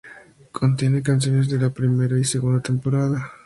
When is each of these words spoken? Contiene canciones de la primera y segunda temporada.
Contiene 0.51 1.03
canciones 1.03 1.47
de 1.47 1.59
la 1.59 1.69
primera 1.69 2.17
y 2.17 2.23
segunda 2.23 2.59
temporada. 2.59 3.33